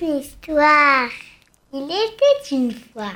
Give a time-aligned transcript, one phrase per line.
[0.00, 0.24] C'était
[2.52, 3.12] une fois.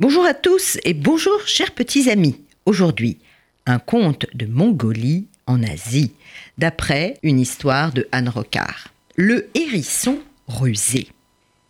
[0.00, 2.40] Bonjour à tous et bonjour chers petits amis.
[2.64, 3.18] Aujourd'hui,
[3.64, 6.14] un conte de Mongolie en Asie,
[6.58, 8.88] d'après une histoire de Anne Rocard.
[9.14, 11.06] Le hérisson rusé.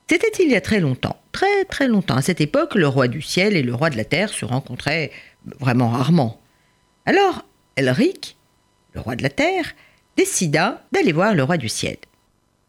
[0.09, 2.17] C'était il y a très longtemps, très très longtemps.
[2.17, 5.13] À cette époque, le roi du ciel et le roi de la terre se rencontraient
[5.61, 6.41] vraiment rarement.
[7.05, 7.45] Alors,
[7.77, 8.39] Elric,
[8.95, 9.75] le roi de la terre,
[10.17, 11.99] décida d'aller voir le roi du ciel.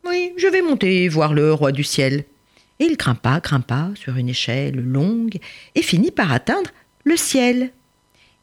[0.10, 2.24] Oui, je vais monter voir le roi du ciel.
[2.80, 5.38] Et il grimpa, grimpa sur une échelle longue
[5.76, 6.70] et finit par atteindre
[7.04, 7.72] le ciel.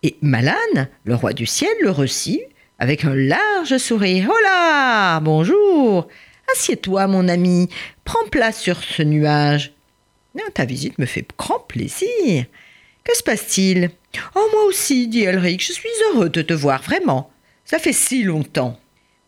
[0.02, 2.42] Et Malane, le roi du ciel, le reçut
[2.78, 4.28] avec un large sourire.
[4.30, 6.08] Hola Bonjour
[6.52, 7.70] Assieds-toi, mon ami,
[8.04, 9.72] prends place sur ce nuage.
[10.52, 12.44] Ta visite me fait grand plaisir.
[13.04, 13.90] Que se passe-t-il?
[14.34, 17.30] Oh, moi aussi, dit Elric, je suis heureux de te voir, vraiment.
[17.64, 18.78] Ça fait si longtemps.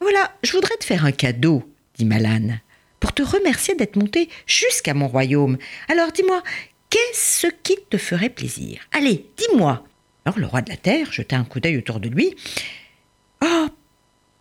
[0.00, 1.64] Voilà, je voudrais te faire un cadeau,
[1.96, 2.60] dit Malane,
[3.00, 5.58] pour te remercier d'être monté jusqu'à mon royaume.
[5.88, 6.42] Alors dis-moi,
[6.90, 8.80] qu'est-ce qui te ferait plaisir?
[8.92, 9.84] Allez, dis-moi.
[10.24, 12.34] Alors le roi de la terre jeta un coup d'œil autour de lui.
[13.42, 13.66] Oh,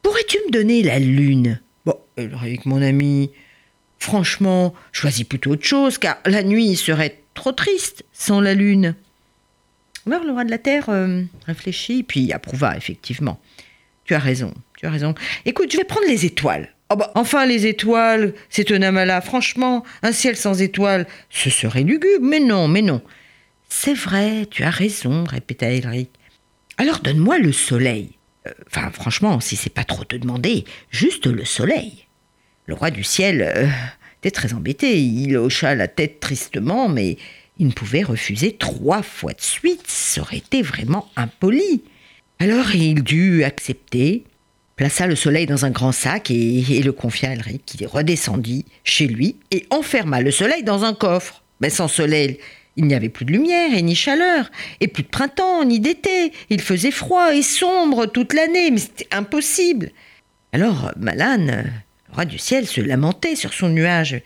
[0.02, 1.62] pourrais-tu me donner la lune?
[1.86, 3.32] Bon, Ulrich, mon ami,
[4.00, 8.96] franchement, choisis plutôt autre chose, car la nuit serait trop triste sans la lune.
[10.08, 13.40] Alors le roi de la terre euh, réfléchit, puis approuva, effectivement.
[14.06, 15.16] Tu as raison, tu as raison.
[15.46, 16.75] Écoute, je vais prendre les étoiles.
[16.92, 19.22] Oh enfin, les étoiles, c'est un amala.
[19.22, 22.22] Franchement, un ciel sans étoiles, ce serait lugubre.
[22.22, 23.02] Mais non, mais non.
[23.70, 26.10] C'est vrai, tu as raison, répéta Elric.
[26.78, 28.12] Alors donne-moi le soleil.
[28.48, 32.06] Euh, enfin, franchement, si c'est pas trop te demander, juste le soleil.
[32.68, 33.68] Le roi du ciel euh,
[34.20, 35.02] était très embêté.
[35.02, 37.18] Il hocha la tête tristement, mais
[37.58, 39.88] il ne pouvait refuser trois fois de suite.
[39.88, 41.84] Ça aurait été vraiment impoli.
[42.40, 44.26] Alors il dut accepter,
[44.76, 49.08] plaça le soleil dans un grand sac et, le confia à Elric, qui redescendit chez
[49.08, 51.44] lui et enferma le soleil dans un coffre.
[51.62, 52.40] Mais sans soleil,
[52.76, 56.34] il n'y avait plus de lumière et ni chaleur, et plus de printemps ni d'été.
[56.50, 59.92] Il faisait froid et sombre toute l'année, mais c'était impossible.
[60.52, 61.72] Alors Malane,
[62.10, 64.22] le roi du ciel, se lamentait sur son nuage.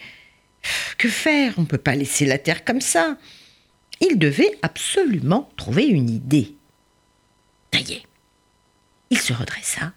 [0.97, 1.53] Que faire?
[1.57, 3.17] On ne peut pas laisser la terre comme ça.
[4.01, 6.55] Il devait absolument trouver une idée.
[7.73, 8.01] Ça y.
[9.11, 9.93] Il se redressa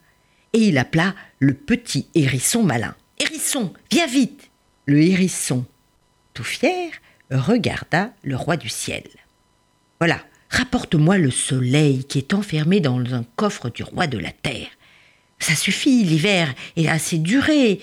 [0.53, 2.95] et il appela le petit hérisson malin.
[3.19, 4.51] Hérisson, viens vite
[4.87, 5.65] Le hérisson,
[6.35, 6.91] tout fier,
[7.31, 9.05] regarda le roi du ciel.
[10.01, 10.21] Voilà,
[10.51, 14.69] rapporte-moi le soleil qui est enfermé dans un coffre du roi de la terre.
[15.39, 17.81] Ça suffit, l'hiver est assez duré.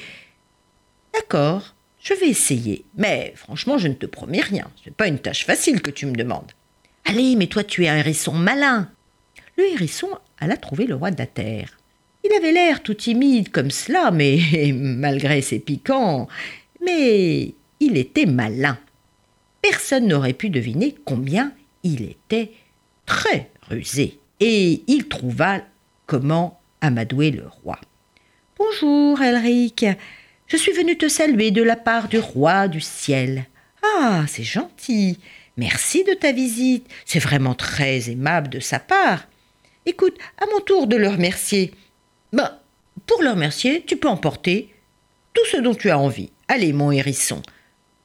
[1.14, 4.70] D'accord, je vais essayer, mais franchement, je ne te promets rien.
[4.82, 6.52] Ce n'est pas une tâche facile que tu me demandes.
[7.06, 8.90] Allez, mais toi, tu es un hérisson malin.
[9.58, 10.10] Le hérisson
[10.40, 11.79] alla trouver le roi de la terre.
[12.30, 14.40] Il avait l'air tout timide comme cela, mais
[14.74, 16.28] malgré ses piquants,
[16.82, 18.78] mais il était malin
[19.62, 21.54] personne n'aurait pu deviner combien
[21.84, 22.52] il était
[23.06, 24.20] très rusé.
[24.40, 25.62] Et il trouva
[26.06, 27.80] comment amadouer le roi.
[28.58, 29.86] Bonjour, Elric.
[30.48, 33.46] Je suis venu te saluer de la part du roi du ciel.
[33.84, 35.20] Ah, c'est gentil.
[35.58, 36.88] Merci de ta visite.
[37.06, 39.28] C'est vraiment très aimable de sa part.
[39.86, 41.74] Écoute, à mon tour de le remercier.
[42.34, 42.52] Ben,
[43.06, 44.74] pour le remercier, tu peux emporter
[45.34, 46.32] tout ce dont tu as envie.
[46.48, 47.42] Allez, mon hérisson,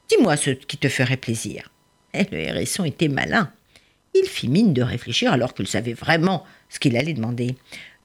[0.09, 1.71] Dis-moi ce qui te ferait plaisir.
[2.13, 3.51] Et eh, le hérisson était malin.
[4.13, 7.55] Il fit mine de réfléchir alors qu'il savait vraiment ce qu'il allait demander.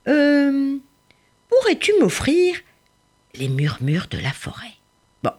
[0.08, 0.76] Euh,
[1.48, 2.56] pourrais-tu m'offrir
[3.34, 4.72] les murmures de la forêt?
[5.22, 5.30] Bon,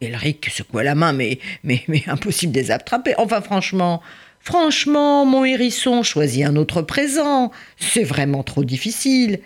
[0.00, 3.14] Elric secoua la main, mais, mais, mais impossible de les attraper.
[3.16, 4.02] Enfin, franchement,
[4.40, 7.50] franchement, mon hérisson, choisis un autre présent.
[7.78, 9.40] C'est vraiment trop difficile.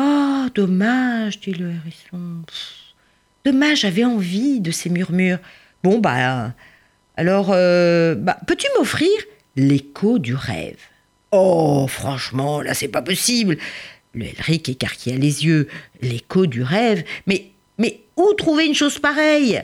[0.00, 2.42] Oh, dommage, dit le hérisson.
[3.44, 5.40] Dommage, j'avais envie de ces murmures.
[5.82, 6.54] Bon, bah,
[7.16, 9.10] alors, euh, bah, peux-tu m'offrir
[9.56, 10.78] l'écho du rêve?
[11.32, 13.58] Oh, franchement, là, c'est pas possible.
[14.14, 15.66] Le Elric écarquilla les yeux.
[16.00, 19.60] L'écho du rêve Mais, mais où trouver une chose pareille?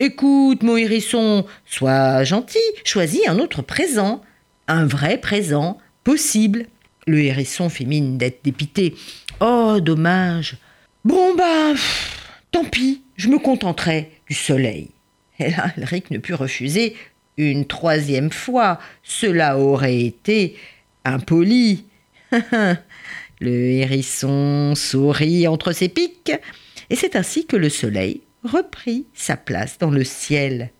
[0.00, 4.20] Écoute, mon hérisson, sois gentil, choisis un autre présent.
[4.66, 6.66] Un vrai présent, possible.
[7.06, 8.94] Le hérisson fit mine d'être dépité.
[9.40, 10.56] Oh, dommage.
[11.04, 11.72] Bon, bah,
[12.50, 14.90] tant pis, je me contenterai du soleil.
[15.38, 16.94] Et là, Elric ne put refuser
[17.38, 18.78] une troisième fois.
[19.02, 20.56] Cela aurait été
[21.04, 21.86] impoli.
[23.40, 26.32] le hérisson sourit entre ses pics,
[26.90, 30.70] et c'est ainsi que le soleil reprit sa place dans le ciel.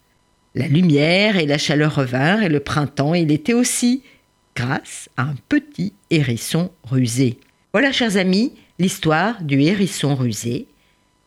[0.54, 4.02] La lumière et la chaleur revinrent, et le printemps et l'été aussi,
[4.60, 7.38] grâce à un petit hérisson rusé.
[7.72, 10.66] Voilà, chers amis, l'histoire du hérisson rusé,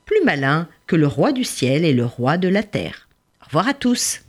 [0.06, 3.07] plus malin que le roi du ciel et le roi de la terre.
[3.41, 4.21] Au revoir à tous.